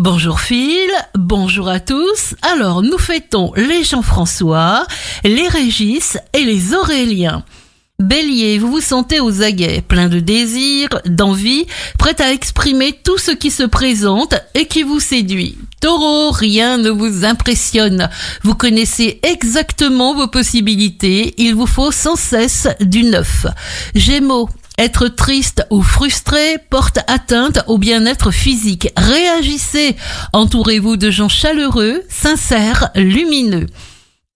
[0.00, 2.34] Bonjour Phil, bonjour à tous.
[2.40, 4.86] Alors nous fêtons les Jean-François,
[5.24, 7.44] les Régis et les Auréliens.
[7.98, 11.66] Bélier, vous vous sentez aux aguets, plein de désirs, d'envie,
[11.98, 15.58] prêt à exprimer tout ce qui se présente et qui vous séduit.
[15.82, 18.08] Taureau, rien ne vous impressionne.
[18.42, 23.44] Vous connaissez exactement vos possibilités, il vous faut sans cesse du neuf.
[23.94, 24.48] Gémeaux,
[24.80, 28.88] être triste ou frustré porte atteinte au bien-être physique.
[28.96, 29.94] Réagissez.
[30.32, 33.66] Entourez-vous de gens chaleureux, sincères, lumineux.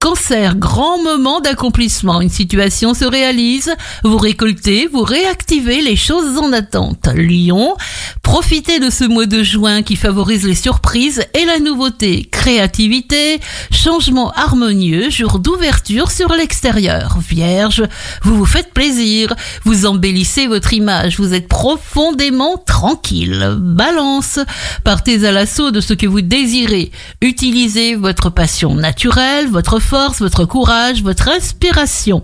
[0.01, 2.21] Cancer, grand moment d'accomplissement.
[2.21, 7.09] Une situation se réalise, vous récoltez, vous réactivez les choses en attente.
[7.15, 7.75] Lion,
[8.25, 12.25] profitez de ce mois de juin qui favorise les surprises et la nouveauté.
[12.25, 13.39] Créativité,
[13.71, 17.19] changement harmonieux, jour d'ouverture sur l'extérieur.
[17.21, 17.85] Vierge,
[18.23, 19.35] vous vous faites plaisir,
[19.65, 23.57] vous embellissez votre image, vous êtes profondément tranquille.
[23.61, 24.41] Balance,
[24.83, 26.91] partez à l'assaut de ce que vous désirez.
[27.21, 32.23] Utilisez votre passion naturelle, votre force, votre courage, votre inspiration.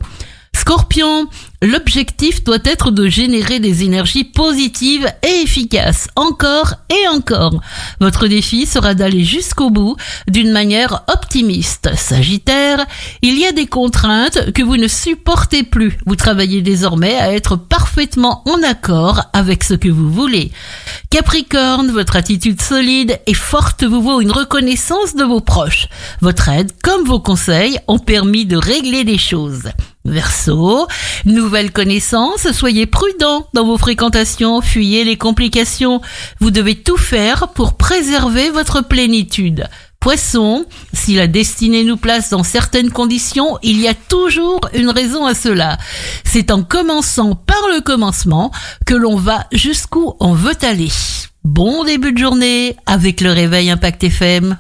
[0.56, 1.28] Scorpion,
[1.62, 7.61] l'objectif doit être de générer des énergies positives et efficaces, encore et encore.
[8.00, 9.97] Votre défi sera d'aller jusqu'au bout
[10.28, 11.91] d'une manière optimiste.
[11.97, 12.86] Sagittaire,
[13.22, 15.98] il y a des contraintes que vous ne supportez plus.
[16.06, 20.50] Vous travaillez désormais à être parfaitement en accord avec ce que vous voulez.
[21.11, 25.88] Capricorne, votre attitude solide et forte vous vaut une reconnaissance de vos proches.
[26.20, 29.70] Votre aide, comme vos conseils, ont permis de régler les choses.
[30.06, 30.87] Verseau,
[31.27, 36.01] nouvelle connaissance, soyez prudent dans vos fréquentations, fuyez les complications.
[36.41, 39.69] Vous devez tout faire pour préserver votre plénitude.
[40.01, 45.27] Poisson, si la destinée nous place dans certaines conditions, il y a toujours une raison
[45.27, 45.77] à cela.
[46.25, 48.51] C'est en commençant par le commencement
[48.87, 50.89] que l'on va jusqu'où on veut aller.
[51.45, 54.56] Bon début de journée avec le réveil Impact FM.